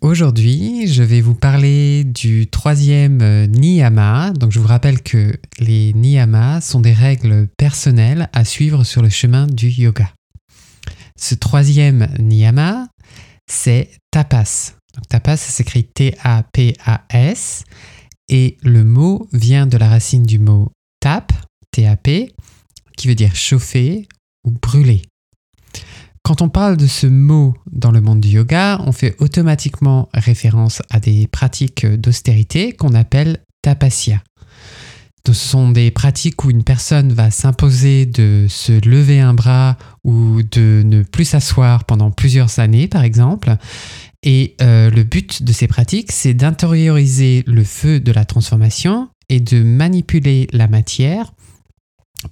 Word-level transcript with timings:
Aujourd'hui, 0.00 0.86
je 0.86 1.02
vais 1.02 1.20
vous 1.20 1.34
parler 1.34 2.04
du 2.04 2.46
troisième 2.46 3.20
euh, 3.20 3.46
niyama. 3.46 4.30
Donc, 4.30 4.50
je 4.50 4.58
vous 4.58 4.66
rappelle 4.66 5.02
que 5.02 5.38
les 5.58 5.92
niyamas 5.92 6.62
sont 6.62 6.80
des 6.80 6.94
règles 6.94 7.48
personnelles 7.58 8.30
à 8.32 8.46
suivre 8.46 8.82
sur 8.82 9.02
le 9.02 9.10
chemin 9.10 9.46
du 9.46 9.68
yoga. 9.68 10.10
Ce 11.16 11.34
troisième 11.34 12.08
niyama, 12.18 12.88
c'est 13.46 13.90
tapas. 14.10 14.72
tapas, 15.10 15.36
ça 15.36 15.50
s'écrit 15.50 15.84
T-A-P-A-S 15.84 17.64
et 18.30 18.56
le 18.62 18.84
mot 18.84 19.28
vient 19.34 19.66
de 19.66 19.76
la 19.76 19.90
racine 19.90 20.22
du 20.22 20.38
mot 20.38 20.72
tap, 21.00 21.30
T-A-P, 21.72 22.32
qui 22.96 23.06
veut 23.06 23.14
dire 23.14 23.36
chauffer 23.36 24.08
ou 24.44 24.50
brûler. 24.50 25.02
Quand 26.22 26.42
on 26.42 26.48
parle 26.48 26.76
de 26.76 26.86
ce 26.86 27.06
mot 27.06 27.54
dans 27.70 27.90
le 27.90 28.00
monde 28.00 28.20
du 28.20 28.28
yoga, 28.28 28.80
on 28.86 28.92
fait 28.92 29.16
automatiquement 29.18 30.08
référence 30.14 30.82
à 30.90 31.00
des 31.00 31.26
pratiques 31.26 31.86
d'austérité 31.86 32.72
qu'on 32.72 32.94
appelle 32.94 33.38
tapasya. 33.62 34.22
Ce 35.26 35.34
sont 35.34 35.70
des 35.70 35.90
pratiques 35.90 36.44
où 36.44 36.50
une 36.50 36.64
personne 36.64 37.12
va 37.12 37.30
s'imposer 37.30 38.04
de 38.04 38.46
se 38.48 38.84
lever 38.86 39.20
un 39.20 39.34
bras 39.34 39.76
ou 40.02 40.42
de 40.42 40.82
ne 40.84 41.02
plus 41.02 41.24
s'asseoir 41.24 41.84
pendant 41.84 42.10
plusieurs 42.10 42.58
années, 42.58 42.88
par 42.88 43.04
exemple. 43.04 43.56
Et 44.22 44.56
euh, 44.60 44.90
le 44.90 45.04
but 45.04 45.42
de 45.42 45.52
ces 45.52 45.68
pratiques, 45.68 46.10
c'est 46.10 46.34
d'intérioriser 46.34 47.44
le 47.46 47.64
feu 47.64 48.00
de 48.00 48.12
la 48.12 48.24
transformation 48.24 49.08
et 49.28 49.40
de 49.40 49.62
manipuler 49.62 50.48
la 50.52 50.68
matière 50.68 51.32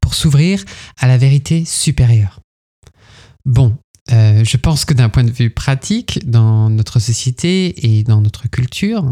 pour 0.00 0.14
s'ouvrir 0.14 0.64
à 0.98 1.06
la 1.06 1.18
vérité 1.18 1.64
supérieure. 1.64 2.40
Bon, 3.44 3.76
euh, 4.10 4.42
je 4.44 4.56
pense 4.56 4.84
que 4.84 4.94
d'un 4.94 5.08
point 5.08 5.24
de 5.24 5.30
vue 5.30 5.50
pratique, 5.50 6.20
dans 6.28 6.70
notre 6.70 6.98
société 6.98 7.98
et 7.98 8.02
dans 8.04 8.20
notre 8.20 8.48
culture, 8.48 9.10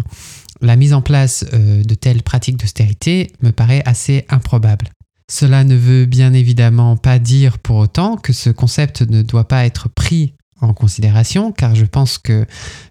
la 0.60 0.76
mise 0.76 0.94
en 0.94 1.02
place 1.02 1.44
euh, 1.52 1.82
de 1.82 1.94
telles 1.94 2.22
pratiques 2.22 2.56
d'austérité 2.56 3.32
me 3.42 3.52
paraît 3.52 3.82
assez 3.84 4.24
improbable. 4.28 4.88
Cela 5.30 5.64
ne 5.64 5.74
veut 5.74 6.06
bien 6.06 6.32
évidemment 6.32 6.96
pas 6.96 7.18
dire 7.18 7.58
pour 7.58 7.76
autant 7.76 8.16
que 8.16 8.32
ce 8.32 8.50
concept 8.50 9.02
ne 9.02 9.22
doit 9.22 9.48
pas 9.48 9.66
être 9.66 9.88
pris 9.88 10.34
en 10.60 10.72
considération, 10.72 11.52
car 11.52 11.74
je 11.74 11.84
pense 11.84 12.16
que 12.16 12.46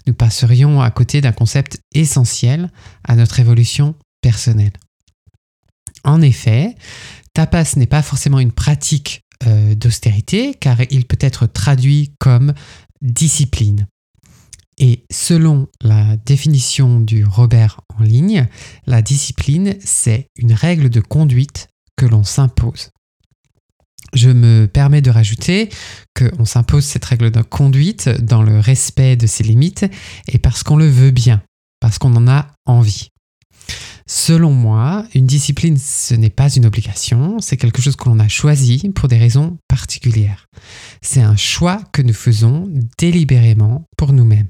nous 0.06 0.14
passerions 0.14 0.81
à 0.81 0.92
côté 0.92 1.22
d'un 1.22 1.31
concept 1.31 1.80
essentiel 1.94 2.69
à 3.03 3.16
notre 3.16 3.40
évolution 3.40 3.95
personnelle. 4.22 4.73
En 6.03 6.22
effet, 6.22 6.75
tapas 7.34 7.75
n'est 7.78 7.88
pas 7.88 8.03
forcément 8.03 8.40
une 8.40 8.52
pratique 8.52 9.22
euh, 9.45 9.75
d'austérité 9.75 10.53
car 10.53 10.78
il 10.89 11.05
peut 11.05 11.17
être 11.19 11.45
traduit 11.47 12.14
comme 12.19 12.53
discipline. 13.02 13.88
Et 14.78 15.05
selon 15.11 15.67
la 15.81 16.17
définition 16.17 17.00
du 17.00 17.23
Robert 17.23 17.81
en 17.97 18.03
ligne, 18.03 18.47
la 18.86 19.02
discipline, 19.02 19.75
c'est 19.80 20.28
une 20.36 20.53
règle 20.53 20.89
de 20.89 21.00
conduite 21.00 21.67
que 21.95 22.06
l'on 22.06 22.23
s'impose. 22.23 22.89
Je 24.13 24.30
me 24.30 24.67
permets 24.67 25.02
de 25.02 25.09
rajouter 25.09 25.69
qu'on 26.17 26.45
s'impose 26.45 26.86
cette 26.86 27.06
règle 27.06 27.31
de 27.31 27.41
conduite 27.41 28.09
dans 28.22 28.44
le 28.44 28.59
respect 28.59 29.16
de 29.16 29.28
ses 29.28 29.44
limites 29.44 29.85
et 30.28 30.40
parce 30.40 30.63
qu'on 30.63 30.78
le 30.78 30.88
veut 30.88 31.12
bien, 31.12 31.41
parce 31.79 31.97
qu'on 31.97 32.16
en 32.16 32.28
a 32.28 32.47
envie. 32.66 33.09
Selon 34.08 34.52
moi, 34.52 35.06
une 35.16 35.26
discipline, 35.26 35.78
ce 35.78 36.14
n'est 36.14 36.30
pas 36.30 36.54
une 36.54 36.68
obligation, 36.68 37.40
c'est 37.40 37.58
quelque 37.58 37.82
chose 37.82 37.96
que 37.96 38.08
l'on 38.08 38.20
a 38.20 38.28
choisi 38.28 38.92
pour 38.94 39.08
des 39.08 39.18
raisons 39.18 39.58
particulières. 39.68 40.46
C'est 41.02 41.22
un 41.22 41.36
choix 41.36 41.82
que 41.92 42.04
nous 42.04 42.14
faisons 42.14 42.72
délibérément 43.00 43.86
pour 43.98 44.14
nous-mêmes. 44.14 44.48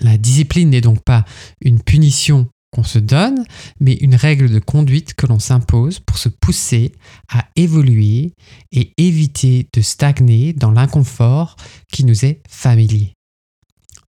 La 0.00 0.18
discipline 0.18 0.70
n'est 0.70 0.80
donc 0.80 1.02
pas 1.04 1.24
une 1.60 1.80
punition 1.80 2.48
qu'on 2.72 2.84
se 2.84 2.98
donne, 2.98 3.44
mais 3.80 3.94
une 3.94 4.14
règle 4.14 4.50
de 4.50 4.58
conduite 4.58 5.14
que 5.14 5.26
l'on 5.26 5.38
s'impose 5.38 6.00
pour 6.00 6.18
se 6.18 6.28
pousser 6.28 6.92
à 7.32 7.46
évoluer 7.56 8.34
et 8.72 8.92
éviter 8.98 9.68
de 9.72 9.80
stagner 9.80 10.52
dans 10.52 10.72
l'inconfort 10.72 11.56
qui 11.90 12.04
nous 12.04 12.24
est 12.24 12.42
familier. 12.48 13.14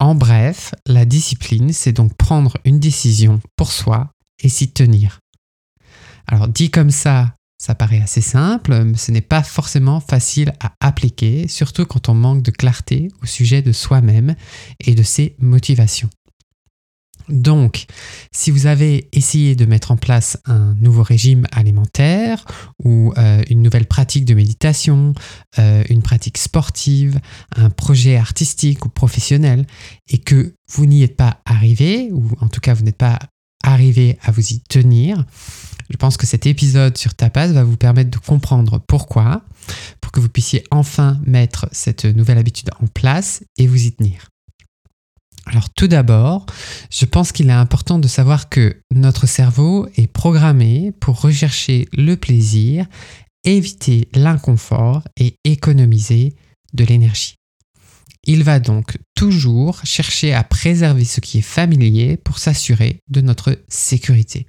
En 0.01 0.15
bref, 0.15 0.75
la 0.87 1.05
discipline, 1.05 1.73
c'est 1.73 1.93
donc 1.93 2.17
prendre 2.17 2.57
une 2.65 2.79
décision 2.79 3.41
pour 3.57 3.73
soi 3.73 4.13
et 4.41 4.49
s'y 4.49 4.71
tenir. 4.71 5.19
Alors 6.27 6.47
dit 6.47 6.71
comme 6.71 6.91
ça, 6.91 7.35
ça 7.61 7.75
paraît 7.75 8.01
assez 8.01 8.21
simple, 8.21 8.85
mais 8.85 8.97
ce 8.97 9.11
n'est 9.11 9.21
pas 9.21 9.43
forcément 9.43 9.99
facile 9.99 10.53
à 10.61 10.73
appliquer, 10.81 11.49
surtout 11.49 11.85
quand 11.85 12.09
on 12.09 12.15
manque 12.15 12.43
de 12.43 12.53
clarté 12.53 13.09
au 13.23 13.27
sujet 13.27 13.63
de 13.63 13.73
soi-même 13.73 14.37
et 14.79 14.95
de 14.95 15.03
ses 15.03 15.35
motivations. 15.41 16.11
Donc, 17.29 17.87
si 18.33 18.51
vous 18.51 18.67
avez 18.67 19.09
essayé 19.13 19.55
de 19.55 19.65
mettre 19.65 19.91
en 19.91 19.97
place 19.97 20.39
un 20.47 20.75
nouveau 20.81 21.03
régime 21.03 21.47
alimentaire 21.53 22.45
ou 22.83 23.13
euh, 23.19 23.43
une 23.51 23.63
nouvelle 23.63 23.87
pratique 23.87 24.25
de 24.25 24.35
méditation, 24.35 25.15
euh, 25.59 25.83
une 25.89 26.03
pratique 26.03 26.39
sportive, 26.39 27.21
un 27.57 27.71
projet 27.71 28.17
artistique 28.17 28.87
ou 28.87 28.89
professionnel, 28.89 29.67
et 30.09 30.19
que 30.19 30.55
vous 30.73 30.87
n'y 30.87 31.03
êtes 31.03 31.17
pas 31.17 31.41
arrivé, 31.45 32.11
ou 32.13 32.25
en 32.41 32.49
tout 32.49 32.61
cas 32.61 32.75
vous 32.75 32.85
n'êtes 32.85 32.99
pas 32.99 33.19
arrivé 33.63 34.19
à 34.23 34.31
vous 34.31 34.53
y 34.53 34.61
tenir, 34.61 35.25
je 35.91 35.97
pense 35.97 36.17
que 36.17 36.27
cet 36.27 36.47
épisode 36.47 36.97
sur 36.97 37.15
Tapas 37.15 37.49
va 37.49 37.65
vous 37.65 37.77
permettre 37.77 38.11
de 38.11 38.19
comprendre 38.19 38.79
pourquoi, 38.87 39.43
pour 40.01 40.13
que 40.13 40.21
vous 40.21 40.29
puissiez 40.29 40.65
enfin 40.71 41.21
mettre 41.27 41.69
cette 41.73 42.05
nouvelle 42.05 42.39
habitude 42.39 42.71
en 42.81 42.87
place 42.87 43.43
et 43.57 43.67
vous 43.67 43.85
y 43.85 43.93
tenir. 43.93 44.29
Alors 45.49 45.71
tout 45.71 45.89
d'abord, 45.89 46.45
je 46.91 47.07
pense 47.07 47.33
qu'il 47.33 47.49
est 47.49 47.53
important 47.53 47.99
de 47.99 48.09
savoir 48.09 48.51
que 48.51 48.77
notre 48.95 49.27
cerveau 49.27 49.89
est 49.97 50.07
programmé 50.07 50.93
pour 51.01 51.21
rechercher 51.23 51.89
le 51.97 52.17
plaisir, 52.17 52.87
éviter 53.45 54.09
l'inconfort 54.15 55.03
et 55.17 55.37
économiser 55.45 56.35
de 56.75 56.85
l'énergie. 56.85 57.35
Il 58.25 58.45
va 58.45 58.61
donc 58.61 58.99
toujours 59.15 59.81
chercher 59.85 60.35
à 60.35 60.45
préserver 60.45 61.07
ce 61.07 61.21
qui 61.21 61.39
est 61.39 61.43
familier 61.43 62.19
pour 62.19 62.39
s'assurer 62.39 63.01
de 63.09 63.23
notre 63.23 63.59
sécurité. 63.69 64.47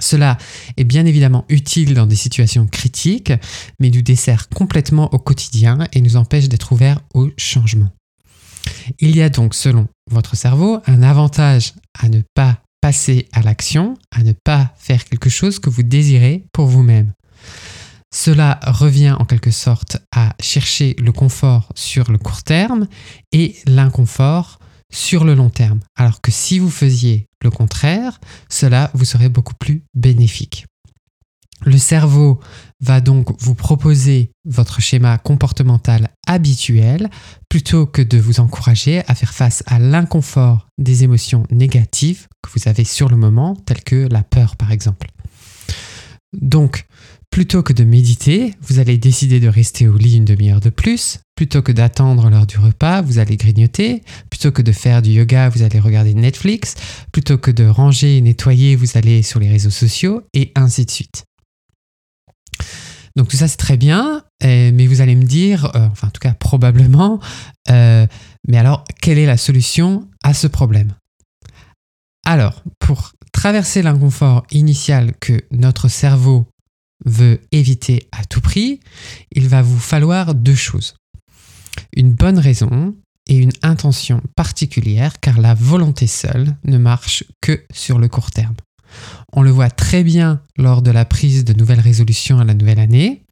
Cela 0.00 0.38
est 0.78 0.84
bien 0.84 1.04
évidemment 1.04 1.44
utile 1.50 1.92
dans 1.94 2.06
des 2.06 2.16
situations 2.16 2.66
critiques, 2.66 3.32
mais 3.80 3.90
nous 3.90 4.02
dessert 4.02 4.48
complètement 4.48 5.12
au 5.12 5.18
quotidien 5.18 5.86
et 5.92 6.00
nous 6.00 6.16
empêche 6.16 6.48
d'être 6.48 6.72
ouverts 6.72 7.00
au 7.12 7.28
changement. 7.36 7.90
Il 8.98 9.16
y 9.16 9.22
a 9.22 9.28
donc, 9.28 9.54
selon 9.54 9.88
votre 10.10 10.36
cerveau, 10.36 10.80
un 10.86 11.02
avantage 11.02 11.74
à 11.98 12.08
ne 12.08 12.22
pas 12.34 12.58
passer 12.80 13.28
à 13.32 13.42
l'action, 13.42 13.96
à 14.10 14.22
ne 14.22 14.32
pas 14.32 14.74
faire 14.76 15.04
quelque 15.04 15.30
chose 15.30 15.58
que 15.58 15.70
vous 15.70 15.82
désirez 15.82 16.44
pour 16.52 16.66
vous-même. 16.66 17.12
Cela 18.14 18.60
revient 18.62 19.16
en 19.18 19.24
quelque 19.24 19.50
sorte 19.50 19.96
à 20.14 20.34
chercher 20.38 20.94
le 20.98 21.10
confort 21.10 21.68
sur 21.74 22.12
le 22.12 22.18
court 22.18 22.42
terme 22.42 22.86
et 23.32 23.56
l'inconfort 23.66 24.58
sur 24.92 25.24
le 25.24 25.34
long 25.34 25.50
terme. 25.50 25.80
Alors 25.96 26.20
que 26.20 26.30
si 26.30 26.58
vous 26.58 26.70
faisiez 26.70 27.26
le 27.42 27.50
contraire, 27.50 28.20
cela 28.48 28.90
vous 28.94 29.04
serait 29.04 29.28
beaucoup 29.28 29.54
plus 29.54 29.82
bénéfique. 29.94 30.66
Le 31.64 31.78
cerveau 31.78 32.40
va 32.80 33.00
donc 33.00 33.28
vous 33.40 33.54
proposer 33.54 34.32
votre 34.44 34.80
schéma 34.80 35.16
comportemental 35.18 36.10
habituel 36.26 37.08
plutôt 37.48 37.86
que 37.86 38.02
de 38.02 38.18
vous 38.18 38.40
encourager 38.40 39.02
à 39.08 39.14
faire 39.14 39.32
face 39.32 39.62
à 39.66 39.78
l'inconfort 39.78 40.68
des 40.78 41.04
émotions 41.04 41.44
négatives 41.50 42.26
que 42.42 42.50
vous 42.50 42.68
avez 42.68 42.84
sur 42.84 43.08
le 43.08 43.16
moment, 43.16 43.56
telles 43.56 43.82
que 43.82 44.08
la 44.10 44.22
peur 44.22 44.56
par 44.56 44.72
exemple. 44.72 45.08
Donc, 46.34 46.86
plutôt 47.30 47.62
que 47.62 47.72
de 47.72 47.84
méditer, 47.84 48.54
vous 48.62 48.78
allez 48.78 48.98
décider 48.98 49.40
de 49.40 49.48
rester 49.48 49.88
au 49.88 49.96
lit 49.96 50.16
une 50.16 50.24
demi-heure 50.24 50.60
de 50.60 50.70
plus. 50.70 51.20
Plutôt 51.34 51.62
que 51.62 51.72
d'attendre 51.72 52.28
l'heure 52.30 52.46
du 52.46 52.58
repas, 52.58 53.02
vous 53.02 53.18
allez 53.18 53.36
grignoter. 53.36 54.02
Plutôt 54.30 54.52
que 54.52 54.62
de 54.62 54.72
faire 54.72 55.02
du 55.02 55.10
yoga, 55.10 55.48
vous 55.48 55.62
allez 55.62 55.80
regarder 55.80 56.14
Netflix. 56.14 56.74
Plutôt 57.12 57.38
que 57.38 57.50
de 57.50 57.64
ranger 57.64 58.18
et 58.18 58.20
nettoyer, 58.20 58.76
vous 58.76 58.96
allez 58.96 59.22
sur 59.22 59.40
les 59.40 59.48
réseaux 59.48 59.70
sociaux 59.70 60.22
et 60.32 60.52
ainsi 60.54 60.84
de 60.84 60.90
suite. 60.90 61.24
Donc 63.16 63.28
tout 63.28 63.36
ça 63.36 63.46
c'est 63.46 63.56
très 63.56 63.76
bien, 63.76 64.22
mais 64.42 64.86
vous 64.86 65.00
allez 65.00 65.14
me 65.14 65.24
dire, 65.24 65.66
euh, 65.76 65.86
enfin 65.90 66.08
en 66.08 66.10
tout 66.10 66.20
cas 66.20 66.34
probablement, 66.34 67.20
euh, 67.70 68.06
mais 68.48 68.58
alors 68.58 68.84
quelle 69.00 69.18
est 69.18 69.26
la 69.26 69.36
solution 69.36 70.08
à 70.22 70.34
ce 70.34 70.46
problème? 70.46 70.92
Alors 72.26 72.62
pour 72.80 73.12
traverser 73.32 73.82
l'inconfort 73.82 74.44
initial 74.50 75.12
que 75.20 75.40
notre 75.52 75.88
cerveau 75.88 76.48
veut 77.04 77.40
éviter 77.52 78.08
à 78.12 78.24
tout 78.24 78.40
prix, 78.40 78.80
il 79.30 79.48
va 79.48 79.62
vous 79.62 79.78
falloir 79.78 80.34
deux 80.34 80.54
choses. 80.54 80.94
Une 81.96 82.12
bonne 82.12 82.38
raison 82.38 82.96
et 83.26 83.36
une 83.36 83.52
intention 83.62 84.22
particulière 84.36 85.20
car 85.20 85.40
la 85.40 85.54
volonté 85.54 86.06
seule 86.06 86.56
ne 86.64 86.78
marche 86.78 87.24
que 87.40 87.64
sur 87.72 87.98
le 87.98 88.08
court 88.08 88.30
terme. 88.30 88.56
On 89.32 89.42
le 89.42 89.50
voit 89.50 89.70
très 89.70 90.04
bien 90.04 90.40
lors 90.56 90.82
de 90.82 90.90
la 90.90 91.04
prise 91.04 91.44
de 91.44 91.52
nouvelles 91.52 91.80
résolutions 91.80 92.38
à 92.38 92.44
la 92.44 92.54
nouvelle 92.54 92.80
année. 92.80 93.22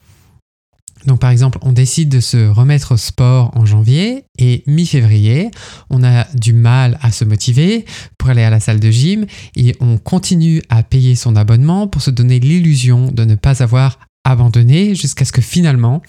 Donc 1.05 1.19
par 1.19 1.31
exemple, 1.31 1.57
on 1.61 1.73
décide 1.73 2.09
de 2.09 2.19
se 2.19 2.47
remettre 2.47 2.93
au 2.93 2.97
sport 2.97 3.51
en 3.55 3.65
janvier 3.65 4.25
et 4.37 4.63
mi-février, 4.67 5.51
on 5.89 6.03
a 6.03 6.25
du 6.33 6.53
mal 6.53 6.97
à 7.01 7.11
se 7.11 7.25
motiver 7.25 7.85
pour 8.17 8.29
aller 8.29 8.43
à 8.43 8.49
la 8.49 8.59
salle 8.59 8.79
de 8.79 8.89
gym 8.89 9.25
et 9.55 9.75
on 9.81 9.97
continue 9.97 10.61
à 10.69 10.81
payer 10.83 11.15
son 11.15 11.35
abonnement 11.35 11.87
pour 11.87 12.01
se 12.01 12.09
donner 12.09 12.39
l'illusion 12.39 13.11
de 13.11 13.25
ne 13.25 13.35
pas 13.35 13.61
avoir 13.61 13.99
abandonné 14.23 14.95
jusqu'à 14.95 15.25
ce 15.25 15.33
que 15.33 15.41
finalement 15.41 16.01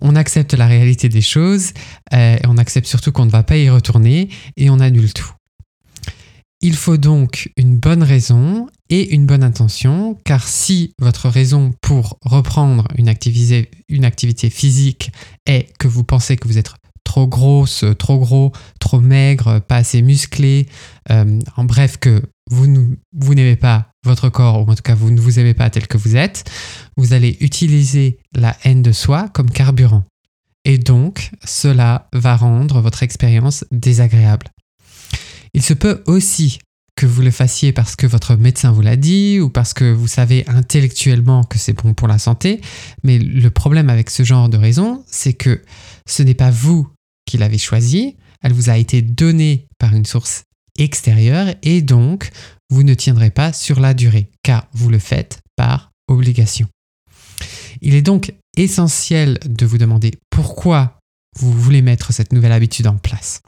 on 0.00 0.16
accepte 0.16 0.54
la 0.54 0.66
réalité 0.66 1.08
des 1.08 1.20
choses 1.20 1.72
euh, 2.12 2.36
et 2.36 2.46
on 2.46 2.58
accepte 2.58 2.86
surtout 2.86 3.12
qu'on 3.12 3.26
ne 3.26 3.30
va 3.30 3.42
pas 3.42 3.56
y 3.56 3.70
retourner 3.70 4.28
et 4.56 4.70
on 4.70 4.80
annule 4.80 5.12
tout. 5.12 5.30
Il 6.60 6.74
faut 6.74 6.96
donc 6.96 7.50
une 7.56 7.76
bonne 7.76 8.02
raison 8.02 8.66
et 8.88 9.14
une 9.14 9.26
bonne 9.26 9.42
intention, 9.42 10.18
car 10.24 10.46
si 10.46 10.92
votre 10.98 11.28
raison 11.28 11.72
pour 11.80 12.18
reprendre 12.22 12.86
une 12.96 13.08
activité, 13.08 14.50
physique 14.50 15.10
est 15.46 15.72
que 15.78 15.88
vous 15.88 16.04
pensez 16.04 16.36
que 16.36 16.46
vous 16.48 16.58
êtes 16.58 16.72
trop 17.04 17.26
grosse, 17.26 17.84
trop 17.98 18.18
gros, 18.18 18.52
trop 18.80 19.00
maigre, 19.00 19.60
pas 19.60 19.76
assez 19.76 20.02
musclé, 20.02 20.66
euh, 21.10 21.38
en 21.56 21.64
bref 21.64 21.96
que 21.98 22.22
vous, 22.50 22.66
vous 23.12 23.34
n'aimez 23.34 23.56
pas 23.56 23.90
votre 24.04 24.28
corps, 24.28 24.66
ou 24.66 24.70
en 24.70 24.74
tout 24.74 24.82
cas 24.82 24.94
vous 24.94 25.10
ne 25.10 25.20
vous 25.20 25.38
aimez 25.38 25.54
pas 25.54 25.70
tel 25.70 25.86
que 25.86 25.98
vous 25.98 26.16
êtes, 26.16 26.50
vous 26.96 27.12
allez 27.12 27.36
utiliser 27.40 28.18
la 28.34 28.56
haine 28.64 28.82
de 28.82 28.92
soi 28.92 29.28
comme 29.32 29.50
carburant. 29.50 30.04
Et 30.64 30.78
donc, 30.78 31.30
cela 31.44 32.08
va 32.12 32.36
rendre 32.36 32.80
votre 32.80 33.04
expérience 33.04 33.64
désagréable. 33.70 34.48
Il 35.54 35.62
se 35.62 35.74
peut 35.74 36.02
aussi 36.06 36.58
que 36.96 37.06
vous 37.06 37.20
le 37.22 37.30
fassiez 37.30 37.72
parce 37.72 37.94
que 37.94 38.06
votre 38.06 38.36
médecin 38.36 38.72
vous 38.72 38.80
l'a 38.80 38.96
dit 38.96 39.38
ou 39.38 39.50
parce 39.50 39.74
que 39.74 39.92
vous 39.92 40.08
savez 40.08 40.44
intellectuellement 40.48 41.44
que 41.44 41.58
c'est 41.58 41.74
bon 41.74 41.94
pour 41.94 42.08
la 42.08 42.18
santé, 42.18 42.60
mais 43.04 43.18
le 43.18 43.50
problème 43.50 43.90
avec 43.90 44.08
ce 44.10 44.24
genre 44.24 44.48
de 44.48 44.56
raison, 44.56 45.04
c'est 45.06 45.34
que 45.34 45.62
ce 46.06 46.22
n'est 46.22 46.34
pas 46.34 46.50
vous 46.50 46.88
qui 47.26 47.36
l'avez 47.36 47.58
choisi, 47.58 48.16
elle 48.42 48.54
vous 48.54 48.70
a 48.70 48.78
été 48.78 49.02
donnée 49.02 49.66
par 49.78 49.94
une 49.94 50.06
source 50.06 50.44
extérieure 50.78 51.54
et 51.62 51.82
donc 51.82 52.30
vous 52.70 52.82
ne 52.82 52.94
tiendrez 52.94 53.30
pas 53.30 53.52
sur 53.52 53.78
la 53.78 53.94
durée 53.94 54.30
car 54.42 54.66
vous 54.72 54.88
le 54.88 54.98
faites 54.98 55.40
par 55.54 55.92
obligation. 56.08 56.66
Il 57.82 57.94
est 57.94 58.02
donc 58.02 58.32
essentiel 58.56 59.38
de 59.44 59.66
vous 59.66 59.78
demander 59.78 60.12
pourquoi 60.30 60.98
vous 61.38 61.52
voulez 61.52 61.82
mettre 61.82 62.12
cette 62.12 62.32
nouvelle 62.32 62.52
habitude 62.52 62.86
en 62.86 62.96
place. 62.96 63.42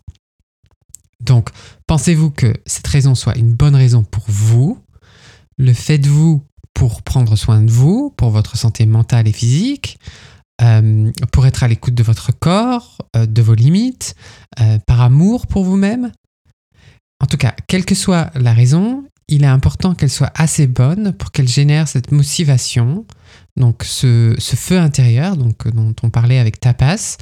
Donc, 1.21 1.51
pensez-vous 1.87 2.31
que 2.31 2.55
cette 2.67 2.87
raison 2.87 3.15
soit 3.15 3.37
une 3.37 3.53
bonne 3.53 3.75
raison 3.75 4.05
pour 4.05 4.25
vous? 4.29 4.79
Le 5.57 5.73
faites-vous 5.73 6.45
pour 6.75 7.03
prendre 7.03 7.35
soin 7.35 7.63
de 7.63 7.71
vous, 7.71 8.15
pour 8.17 8.31
votre 8.31 8.57
santé 8.57 8.87
mentale 8.87 9.27
et 9.27 9.33
physique, 9.33 9.99
euh, 10.63 11.11
pour 11.33 11.47
être 11.47 11.65
à 11.65 11.69
l'écoute 11.69 11.95
de 11.95 12.03
votre 12.05 12.31
corps, 12.33 12.99
euh, 13.17 13.27
de 13.27 13.43
vos 13.43 13.55
limites, 13.55 14.15
euh, 14.61 14.79
par 14.87 15.01
amour 15.01 15.49
pour 15.49 15.65
vous-même? 15.65 16.13
En 17.21 17.27
tout 17.27 17.37
cas, 17.37 17.55
quelle 17.67 17.85
que 17.85 17.97
soit 17.97 18.31
la 18.37 18.53
raison, 18.53 19.05
il 19.27 19.43
est 19.43 19.49
important 19.49 19.95
qu'elle 19.95 20.11
soit 20.11 20.31
assez 20.37 20.69
bonne 20.69 21.13
pour 21.13 21.33
qu'elle 21.33 21.49
génère 21.49 21.89
cette 21.89 22.13
motivation, 22.13 23.05
donc 23.57 23.83
ce, 23.83 24.37
feu 24.39 24.79
intérieur 24.79 25.37
dont 25.37 25.95
on 26.03 26.11
parlait 26.11 26.39
avec 26.39 26.61
Tapas, 26.61 27.17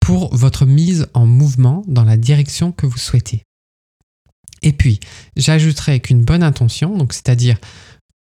pour 0.00 0.34
votre 0.34 0.66
mise 0.66 1.06
en 1.14 1.26
mouvement 1.26 1.82
dans 1.86 2.04
la 2.04 2.16
direction 2.16 2.72
que 2.72 2.86
vous 2.86 2.98
souhaitez. 2.98 3.44
Et 4.62 4.72
puis, 4.72 4.98
j'ajouterai 5.36 6.00
qu'une 6.00 6.24
bonne 6.24 6.42
intention, 6.42 6.96
donc 6.96 7.12
c'est-à-dire 7.12 7.58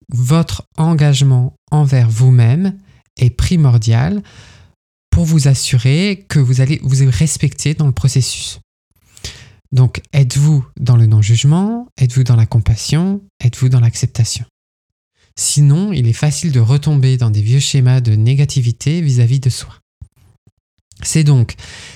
votre 0.10 0.64
engagement 0.78 1.54
envers 1.72 2.10
vous-même, 2.10 2.78
est 3.18 3.30
primordial 3.30 4.24
pour 5.10 5.26
vous 5.26 5.48
assurer 5.48 6.26
que 6.30 6.40
vous 6.40 6.62
allez 6.62 6.80
vous 6.82 7.10
respecter 7.10 7.74
dans 7.74 7.88
le 7.88 7.92
processus. 7.92 8.60
Donc, 9.72 10.02
êtes-vous 10.14 10.66
dans 10.80 10.96
le 10.96 11.06
non-jugement 11.06 11.88
Êtes-vous 11.98 12.24
dans 12.24 12.36
la 12.36 12.46
compassion 12.46 13.22
Êtes-vous 13.44 13.70
dans 13.70 13.80
l'acceptation? 13.80 14.46
Sinon, 15.36 15.94
il 15.94 16.08
est 16.08 16.14
facile 16.14 16.52
de 16.52 16.60
retomber 16.60 17.18
dans 17.18 17.30
des 17.30 17.42
vieux 17.42 17.60
schémas 17.60 18.02
de 18.02 18.16
négativité 18.16 19.02
vis-à-vis 19.02 19.38
-vis 19.38 19.44
de 19.44 19.50
soi. 19.50 19.80
C'est 21.01 21.24
donc 21.24 21.56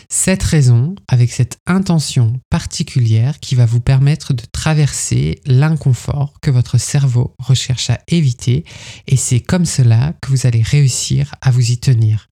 cette 0.10 0.44
raison, 0.44 0.96
avec 1.10 1.32
cette 1.32 1.58
intention 1.66 2.40
particulière, 2.50 3.40
qui 3.40 3.56
va 3.56 3.66
vous 3.66 3.82
permettre 3.82 4.34
de 4.34 4.44
traverser 4.52 5.42
l'inconfort 5.46 6.34
que 6.42 6.52
votre 6.52 6.78
cerveau 6.78 7.36
recherche 7.40 7.90
à 7.90 8.00
éviter, 8.08 8.64
et 9.08 9.18
c'est 9.18 9.42
comme 9.42 9.66
cela 9.66 10.14
que 10.22 10.30
vous 10.30 10.48
allez 10.48 10.62
réussir 10.62 11.36
à 11.42 11.52
vous 11.52 11.72
y 11.72 11.78
tenir. 11.78 12.30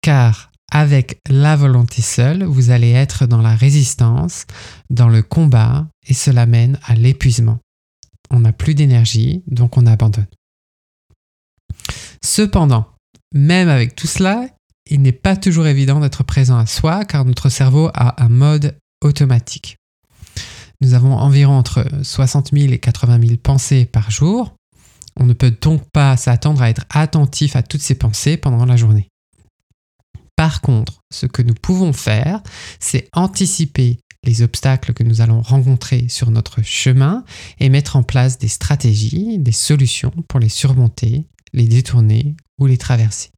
Car 0.00 0.50
avec 0.72 1.18
la 1.28 1.56
volonté 1.56 2.02
seule, 2.02 2.42
vous 2.44 2.70
allez 2.70 2.90
être 2.90 3.26
dans 3.26 3.42
la 3.42 3.54
résistance, 3.54 4.46
dans 4.90 5.08
le 5.08 5.22
combat, 5.22 5.86
et 6.06 6.14
cela 6.14 6.46
mène 6.46 6.78
à 6.84 6.94
l'épuisement. 6.94 7.58
On 8.30 8.40
n'a 8.40 8.52
plus 8.52 8.74
d'énergie, 8.74 9.42
donc 9.46 9.76
on 9.76 9.86
abandonne. 9.86 10.26
Cependant, 12.24 12.88
même 13.34 13.68
avec 13.68 13.94
tout 13.94 14.06
cela, 14.06 14.48
il 14.90 15.02
n'est 15.02 15.12
pas 15.12 15.36
toujours 15.36 15.66
évident 15.66 16.00
d'être 16.00 16.24
présent 16.24 16.58
à 16.58 16.66
soi 16.66 17.04
car 17.04 17.24
notre 17.24 17.48
cerveau 17.48 17.90
a 17.94 18.22
un 18.22 18.28
mode 18.28 18.76
automatique. 19.02 19.76
Nous 20.80 20.94
avons 20.94 21.14
environ 21.14 21.54
entre 21.54 21.86
60 22.02 22.50
000 22.52 22.72
et 22.72 22.78
80 22.78 23.20
000 23.20 23.36
pensées 23.42 23.86
par 23.86 24.10
jour. 24.10 24.54
On 25.16 25.24
ne 25.24 25.32
peut 25.32 25.54
donc 25.60 25.82
pas 25.92 26.16
s'attendre 26.16 26.62
à 26.62 26.68
être 26.68 26.84
attentif 26.90 27.56
à 27.56 27.62
toutes 27.62 27.80
ces 27.80 27.94
pensées 27.94 28.36
pendant 28.36 28.66
la 28.66 28.76
journée. 28.76 29.08
Par 30.36 30.60
contre, 30.60 31.00
ce 31.12 31.26
que 31.26 31.42
nous 31.42 31.54
pouvons 31.54 31.92
faire, 31.92 32.42
c'est 32.80 33.08
anticiper 33.12 34.00
les 34.24 34.42
obstacles 34.42 34.92
que 34.92 35.04
nous 35.04 35.20
allons 35.20 35.42
rencontrer 35.42 36.08
sur 36.08 36.30
notre 36.30 36.62
chemin 36.62 37.24
et 37.60 37.68
mettre 37.68 37.96
en 37.96 38.02
place 38.02 38.38
des 38.38 38.48
stratégies, 38.48 39.38
des 39.38 39.52
solutions 39.52 40.12
pour 40.28 40.40
les 40.40 40.48
surmonter, 40.48 41.26
les 41.52 41.68
détourner 41.68 42.34
ou 42.58 42.66
les 42.66 42.78
traverser. 42.78 43.33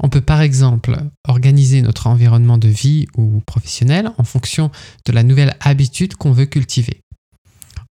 On 0.00 0.08
peut 0.08 0.20
par 0.20 0.40
exemple 0.40 0.96
organiser 1.26 1.82
notre 1.82 2.06
environnement 2.06 2.58
de 2.58 2.68
vie 2.68 3.06
ou 3.16 3.40
professionnel 3.46 4.10
en 4.18 4.24
fonction 4.24 4.70
de 5.04 5.12
la 5.12 5.22
nouvelle 5.22 5.56
habitude 5.60 6.14
qu'on 6.14 6.32
veut 6.32 6.46
cultiver. 6.46 7.00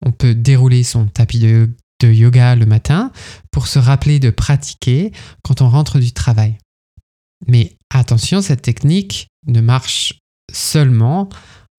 On 0.05 0.11
peut 0.11 0.35
dérouler 0.35 0.83
son 0.83 1.07
tapis 1.07 1.39
de, 1.39 1.69
yoga 2.01 2.55
le 2.55 2.65
matin 2.65 3.13
pour 3.49 3.67
se 3.67 3.79
rappeler 3.79 4.19
de 4.19 4.29
pratiquer 4.29 5.13
quand 5.41 5.61
on 5.61 5.69
rentre 5.69 5.99
du 5.99 6.11
travail. 6.11 6.57
Mais 7.47 7.77
attention, 7.89 8.41
cette 8.41 8.61
technique 8.61 9.27
ne 9.47 9.61
marche 9.61 10.19
seulement, 10.51 11.29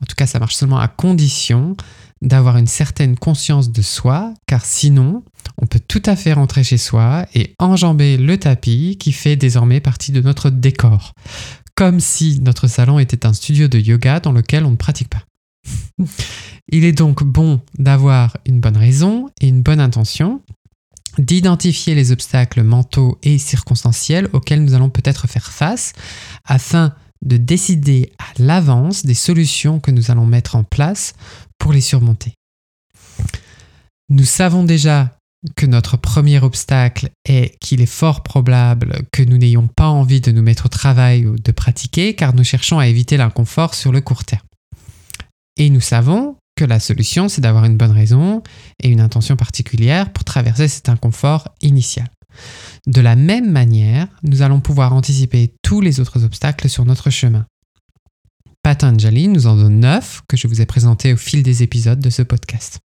en 0.03 0.07
tout 0.09 0.17
cas 0.17 0.27
ça 0.27 0.39
marche 0.39 0.55
seulement 0.55 0.79
à 0.79 0.89
condition 0.89 1.77
d'avoir 2.25 2.57
une 2.57 2.67
certaine 2.67 3.17
conscience 3.17 3.71
de 3.71 3.83
soi, 3.83 4.35
car 4.47 4.65
sinon, 4.65 5.23
on 5.59 5.67
peut 5.67 5.81
tout 5.81 6.03
à 6.07 6.17
fait 6.17 6.33
rentrer 6.33 6.65
chez 6.65 6.79
soi 6.79 7.27
et 7.35 7.55
enjamber 7.59 8.17
le 8.17 8.39
tapis 8.39 8.97
qui 8.99 9.13
fait 9.13 9.37
désormais 9.37 9.81
partie 9.81 10.11
de 10.11 10.21
notre 10.21 10.51
décor, 10.51 11.13
comme 11.75 12.01
si 12.01 12.41
notre 12.41 12.67
salon 12.67 12.99
était 12.99 13.27
un 13.27 13.33
studio 13.33 13.69
de 13.69 13.79
yoga 13.79 14.21
dans 14.21 14.33
lequel 14.33 14.65
on 14.65 14.71
ne 14.71 14.77
pratique 14.77 15.11
pas. 15.11 15.25
Il 16.69 16.85
est 16.85 16.93
donc 16.93 17.23
bon 17.23 17.61
d'avoir 17.79 18.37
une 18.47 18.61
bonne 18.61 18.77
raison 18.77 19.29
et 19.41 19.49
une 19.49 19.63
bonne 19.63 19.81
intention, 19.81 20.41
d'identifier 21.19 21.95
les 21.95 22.11
obstacles 22.11 22.63
mentaux 22.63 23.19
et 23.23 23.39
circonstanciels 23.39 24.29
auxquels 24.33 24.65
nous 24.65 24.75
allons 24.75 24.91
peut-être 24.91 25.29
faire 25.29 25.51
face, 25.51 25.93
afin 26.45 26.95
de 27.23 27.37
décider 27.37 28.13
à 28.19 28.27
l'avance 28.39 29.05
des 29.05 29.15
solutions 29.15 29.81
que 29.81 29.91
nous 29.91 30.11
allons 30.11 30.27
mettre 30.27 30.57
en 30.57 30.65
place 30.65 31.15
pour 31.59 31.73
les 31.73 31.81
surmonter. 31.81 32.35
Nous 34.11 34.25
savons 34.25 34.65
déjà 34.65 35.17
que 35.57 35.67
notre 35.67 35.97
premier 35.97 36.43
obstacle 36.43 37.11
est 37.27 37.59
qu'il 37.59 37.81
est 37.81 37.87
fort 37.87 38.23
probable 38.23 39.03
que 39.13 39.23
nous 39.23 39.37
n'ayons 39.37 39.69
pas 39.69 39.89
envie 39.89 40.21
de 40.21 40.33
nous 40.33 40.43
mettre 40.43 40.67
au 40.67 40.69
travail 40.69 41.27
ou 41.27 41.37
de 41.37 41.53
pratiquer 41.53 42.15
car 42.15 42.35
nous 42.35 42.45
cherchons 42.45 42.79
à 42.79 42.87
éviter 42.87 43.17
l'inconfort 43.17 43.75
sur 43.75 43.93
le 43.93 44.01
court 44.01 44.25
terme. 44.25 44.47
Et 45.57 45.71
nous 45.71 45.81
savons 45.81 46.37
que 46.57 46.65
la 46.65 46.81
solution, 46.81 47.29
c'est 47.29 47.41
d'avoir 47.41 47.65
une 47.65 47.77
bonne 47.77 47.91
raison 47.91 48.43
et 48.83 48.89
une 48.89 49.01
intention 49.01 49.37
particulière 49.37 50.13
pour 50.13 50.25
traverser 50.25 50.69
cet 50.69 50.89
inconfort 50.89 51.49
initial. 51.61 52.09
De 52.87 53.01
la 53.01 53.17
même 53.17 53.51
manière, 53.51 54.09
nous 54.23 54.43
allons 54.43 54.61
pouvoir 54.61 54.93
anticiper 54.93 55.55
tous 55.63 55.81
les 55.81 56.01
autres 56.01 56.25
obstacles 56.25 56.69
sur 56.69 56.85
notre 56.85 57.11
chemin. 57.11 57.47
Patanjali 58.63 59.29
nous 59.29 59.47
en 59.47 59.57
donne 59.57 59.81
neuf 59.81 60.23
que 60.29 60.37
je 60.37 60.49
vous 60.49 60.61
ai 60.61 60.67
présentés 60.67 61.13
au 61.13 61.17
fil 61.17 61.43
des 61.43 61.63
épisodes 61.63 62.01
de 62.01 62.11
ce 62.11 62.23
podcast. 62.23 62.81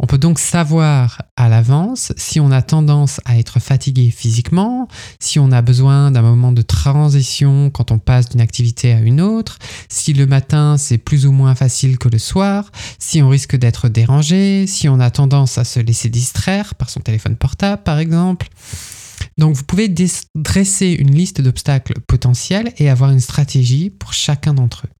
On 0.00 0.06
peut 0.06 0.18
donc 0.18 0.38
savoir 0.38 1.22
à 1.36 1.48
l'avance 1.48 2.12
si 2.16 2.40
on 2.40 2.50
a 2.50 2.62
tendance 2.62 3.20
à 3.24 3.38
être 3.38 3.60
fatigué 3.60 4.10
physiquement, 4.10 4.88
si 5.20 5.38
on 5.38 5.52
a 5.52 5.62
besoin 5.62 6.10
d'un 6.10 6.22
moment 6.22 6.52
de 6.52 6.62
transition 6.62 7.70
quand 7.70 7.92
on 7.92 7.98
passe 7.98 8.28
d'une 8.28 8.40
activité 8.40 8.92
à 8.92 8.98
une 8.98 9.20
autre, 9.20 9.58
si 9.88 10.12
le 10.12 10.26
matin 10.26 10.76
c'est 10.78 10.98
plus 10.98 11.26
ou 11.26 11.32
moins 11.32 11.54
facile 11.54 11.98
que 11.98 12.08
le 12.08 12.18
soir, 12.18 12.70
si 12.98 13.22
on 13.22 13.28
risque 13.28 13.56
d'être 13.56 13.88
dérangé, 13.88 14.66
si 14.66 14.88
on 14.88 14.98
a 14.98 15.10
tendance 15.10 15.58
à 15.58 15.64
se 15.64 15.78
laisser 15.78 16.08
distraire 16.08 16.74
par 16.74 16.90
son 16.90 17.00
téléphone 17.00 17.36
portable 17.36 17.82
par 17.82 17.98
exemple. 17.98 18.48
Donc 19.38 19.54
vous 19.54 19.64
pouvez 19.64 19.92
dresser 20.34 20.90
une 20.90 21.14
liste 21.14 21.40
d'obstacles 21.40 22.00
potentiels 22.06 22.72
et 22.78 22.88
avoir 22.88 23.10
une 23.10 23.20
stratégie 23.20 23.90
pour 23.90 24.12
chacun 24.12 24.54
d'entre 24.54 24.86
eux. 24.86 24.90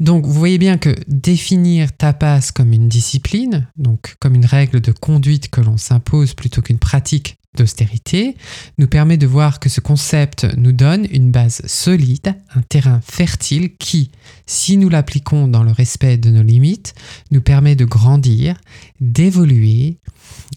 Donc 0.00 0.26
vous 0.26 0.32
voyez 0.32 0.58
bien 0.58 0.78
que 0.78 0.94
définir 1.08 1.96
tapas 1.96 2.52
comme 2.54 2.72
une 2.72 2.88
discipline, 2.88 3.68
donc 3.76 4.14
comme 4.20 4.36
une 4.36 4.46
règle 4.46 4.80
de 4.80 4.92
conduite 4.92 5.50
que 5.50 5.60
l'on 5.60 5.76
s'impose 5.76 6.34
plutôt 6.34 6.62
qu'une 6.62 6.78
pratique 6.78 7.36
d'austérité, 7.56 8.36
nous 8.76 8.86
permet 8.86 9.16
de 9.16 9.26
voir 9.26 9.58
que 9.58 9.68
ce 9.68 9.80
concept 9.80 10.46
nous 10.56 10.70
donne 10.70 11.06
une 11.10 11.32
base 11.32 11.62
solide, 11.66 12.36
un 12.54 12.62
terrain 12.62 13.00
fertile 13.00 13.76
qui, 13.76 14.12
si 14.46 14.76
nous 14.76 14.88
l'appliquons 14.88 15.48
dans 15.48 15.64
le 15.64 15.72
respect 15.72 16.16
de 16.16 16.30
nos 16.30 16.44
limites, 16.44 16.94
nous 17.32 17.40
permet 17.40 17.74
de 17.74 17.84
grandir, 17.84 18.56
d'évoluer 19.00 19.98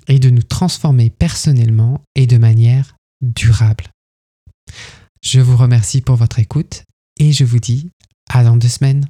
et 0.07 0.19
de 0.19 0.29
nous 0.29 0.43
transformer 0.43 1.09
personnellement 1.09 2.01
et 2.13 2.27
de 2.27 2.37
manière 2.37 2.95
durable. 3.21 3.85
Je 5.23 5.39
vous 5.39 5.57
remercie 5.57 6.01
pour 6.01 6.15
votre 6.15 6.37
écoute 6.37 6.83
et 7.19 7.31
je 7.31 7.43
vous 7.43 7.59
dis 7.59 7.89
à 8.29 8.43
dans 8.43 8.57
deux 8.57 8.67
semaines. 8.67 9.05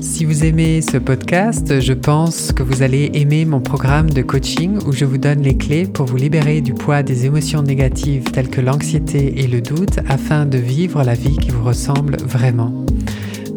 Si 0.00 0.24
vous 0.24 0.44
aimez 0.44 0.82
ce 0.82 0.98
podcast, 0.98 1.80
je 1.80 1.92
pense 1.94 2.52
que 2.52 2.62
vous 2.62 2.82
allez 2.82 3.10
aimer 3.14 3.46
mon 3.46 3.60
programme 3.60 4.10
de 4.10 4.22
coaching 4.22 4.78
où 4.86 4.92
je 4.92 5.04
vous 5.04 5.16
donne 5.16 5.40
les 5.40 5.56
clés 5.56 5.86
pour 5.86 6.06
vous 6.06 6.16
libérer 6.16 6.60
du 6.60 6.74
poids 6.74 7.02
des 7.02 7.24
émotions 7.24 7.62
négatives 7.62 8.24
telles 8.24 8.50
que 8.50 8.60
l'anxiété 8.60 9.40
et 9.40 9.46
le 9.46 9.62
doute 9.62 9.98
afin 10.08 10.44
de 10.44 10.58
vivre 10.58 11.02
la 11.02 11.14
vie 11.14 11.38
qui 11.38 11.50
vous 11.50 11.64
ressemble 11.64 12.16
vraiment. 12.18 12.84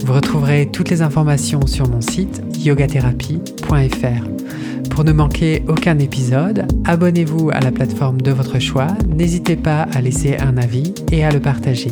Vous 0.05 0.13
retrouverez 0.13 0.69
toutes 0.71 0.89
les 0.89 1.01
informations 1.01 1.67
sur 1.67 1.89
mon 1.89 2.01
site 2.01 2.41
yogatherapie.fr. 2.57 4.89
Pour 4.89 5.03
ne 5.03 5.11
manquer 5.11 5.63
aucun 5.67 5.99
épisode, 5.99 6.65
abonnez-vous 6.85 7.51
à 7.51 7.59
la 7.59 7.71
plateforme 7.71 8.21
de 8.21 8.31
votre 8.31 8.59
choix, 8.59 8.87
n'hésitez 9.07 9.55
pas 9.55 9.83
à 9.93 10.01
laisser 10.01 10.37
un 10.37 10.57
avis 10.57 10.93
et 11.11 11.23
à 11.23 11.31
le 11.31 11.39
partager. 11.39 11.91